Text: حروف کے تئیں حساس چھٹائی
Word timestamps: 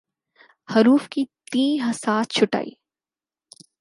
حروف 0.69 1.07
کے 1.09 1.23
تئیں 1.51 1.77
حساس 1.83 2.27
چھٹائی 2.35 2.71